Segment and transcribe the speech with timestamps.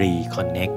[0.00, 0.74] Reconnect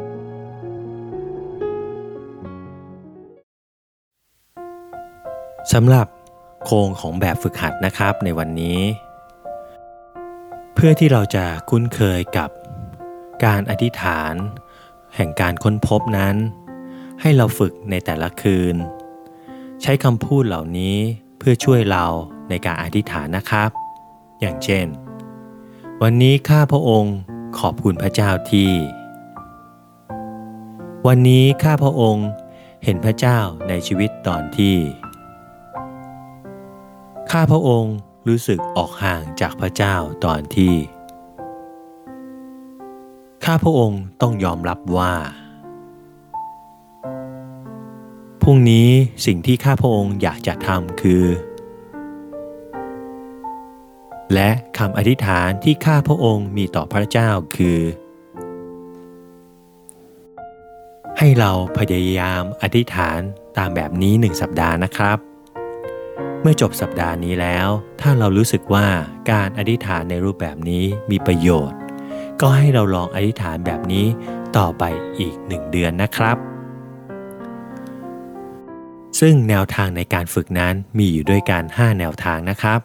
[5.74, 6.08] สำหรับ
[6.66, 8.80] โครงของแบบฝึกหัดนะครับในวันนี้
[10.74, 12.50] เพื่อที่เราจะคุ้นเคยกับ
[13.46, 14.34] การอธิษฐาน
[15.16, 16.36] แห่งการค้นพบนั้น
[17.22, 18.76] ให้เราฝึกในแต่ละคืน
[19.82, 20.98] ใช้คำพูดเหล่านี้
[21.38, 22.06] เพื่อช่วยเรา
[22.50, 23.70] ในการอธิษฐานนะครับ
[24.40, 24.86] อย่างเช่น
[26.02, 27.16] วันนี้ข้าพระองค์
[27.60, 28.70] ขอบคุณพระเจ้าที่
[31.08, 32.28] วันนี้ข้าพระองค์
[32.84, 34.78] เห็นพระเจ้าในชีวิตตอนที่
[37.32, 37.96] ข้าพระองค์
[38.28, 40.74] รู้สึกออกห่างจากพระเจ้าตอนที่
[43.46, 45.14] ข้าพระองค์ต้องยอมรับว่า
[48.42, 48.90] พรุ่งนี้
[49.26, 51.26] สิ่งที่ข้าพระองค์อยากจะทำคือ
[54.34, 57.80] และคำอธิษฐานที่ข้าพระองค์มีต่อพระเจ้าคือ
[61.22, 63.20] ให้เราพยายามอธิษฐาน
[63.58, 65.18] ตามแบบนี้หนึ่งสัปดาห์นะครับ
[66.42, 67.68] เมื่อจบสัปดาห์นี้แล้ว
[68.02, 68.88] ถ้าเรารู้สึกว่า
[69.32, 71.78] การอธิษฐานในรูปแบบนี้มีประโยชน์
[72.42, 74.06] ก็ให้เราลองอธิษฐานแบบนี้
[74.58, 74.84] ต่อไป
[75.20, 76.38] อีกหนึ่งเดือนนะครับ
[79.20, 82.80] ซึ่งแนวทางในการฝึกนั้นมีอยู่ด้วยกัน 5 แนวทางนะครับ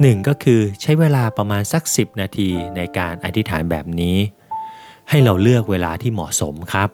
[0.00, 4.16] หนึ่งก็คือใช้เวลาประมาณสัก 10 นาทีในการอธิษฐานแบบนี้
[5.10, 6.90] ให้เราเลือกเวลาที่เหมาะสมครับ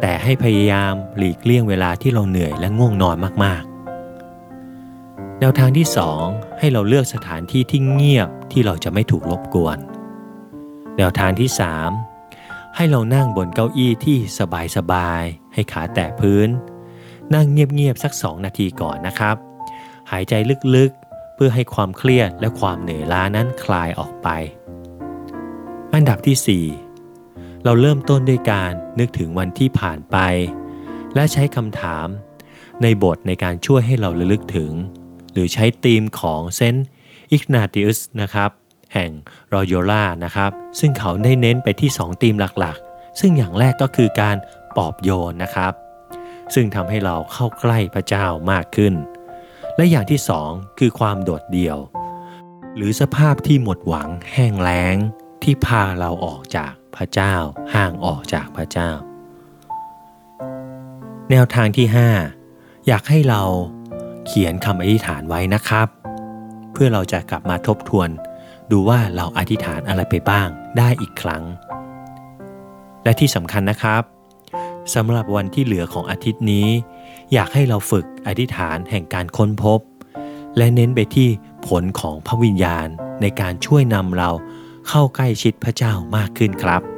[0.00, 5.86] แต่ให้พยายามหลีกเลี่ยงเวลาที่เราเหนื่อยและง่วงนอนมากๆ แนวทางที่
[6.22, 9.78] 2 ให้เราเลือกสถานที่ที่เงียบที่เราจะไม่ถูกรบกวน
[10.96, 11.50] แนวทางที่
[12.12, 14.16] 3 ให้เรานั่งบนเก้าอี้ที่
[14.76, 16.48] สบายๆให้ขาแตะพื้น
[17.34, 19.36] นั่งเงียบๆสัก 2 นาทีก่อนนะครับ
[20.10, 20.34] หายใจ
[20.76, 24.28] ลึกๆ เพื่อให้ความเครียดและความเหนื่อยล้านั้นคลายออกไป
[25.94, 26.93] อันดับที่ 4
[27.64, 30.16] เราเริ่มต้นด้วยการนึกถึงวันที่ผ่านไป
[31.14, 32.06] และใช้คำถาม
[32.82, 34.72] ในบทในการช่วยให้เราระลึกถึง
[35.32, 36.86] หรือใช้ธีมของเซนต์
[37.32, 38.50] อิกนาติอุสนะครับ
[38.94, 39.10] แห่ง
[39.52, 44.36] รอยโยล่านะครับ ซึ่งเขาได้เน้นไปที่ 2 ธีมหลักๆ ซึ่งอย่างแรกก็คือการ
[44.76, 45.72] ปอบโยนนะครับ
[46.54, 48.94] ซึ่งทำให้เราเข้าใกล้พระเจ้ามากขึ้น
[49.76, 51.78] และอย่างที่สองคือความโดดเดี่ยว
[52.76, 54.96] หรือสภาพที่หมดหวังแห้งแล้ง
[55.44, 57.34] ที่พาเราออกจากพระเจ้า
[57.74, 58.90] ห่างออกจากพระเจ้า
[61.30, 61.86] แนวทางที่
[62.36, 63.42] 5 อยากให้เรา
[64.26, 65.88] เขียนคำอธิษฐานไว้นะครับ
[66.72, 68.08] เพื่อเราจะกลับมาทบทวน
[68.70, 71.42] ดูว่าเราอธิษฐานอะไรไปบ้างได้อีกครั้ง
[73.04, 74.02] และที่สำคัญนะครับ
[74.94, 76.66] สำหรับวันที่เหลือของอาทิตย์นี้
[77.32, 79.80] อยากให้เราฝึกอธิษฐานแห่งการค้นพบ
[80.56, 81.28] และเน้นไปที่
[81.66, 82.86] ผลของพระวิญญาณ
[83.20, 84.30] ในการช่วยนำเรา
[84.88, 86.93] เข้าใกล้ชิดพระเจ้ามากขึ้นครับ